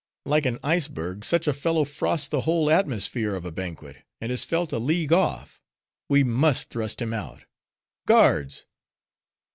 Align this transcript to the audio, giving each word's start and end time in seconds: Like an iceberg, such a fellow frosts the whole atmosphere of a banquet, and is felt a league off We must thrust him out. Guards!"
Like 0.25 0.47
an 0.47 0.57
iceberg, 0.63 1.23
such 1.23 1.45
a 1.45 1.53
fellow 1.53 1.83
frosts 1.83 2.27
the 2.27 2.41
whole 2.41 2.71
atmosphere 2.71 3.35
of 3.35 3.45
a 3.45 3.51
banquet, 3.51 3.97
and 4.19 4.31
is 4.31 4.43
felt 4.43 4.73
a 4.73 4.79
league 4.79 5.13
off 5.13 5.61
We 6.09 6.23
must 6.23 6.71
thrust 6.71 7.03
him 7.03 7.13
out. 7.13 7.45
Guards!" 8.07 8.65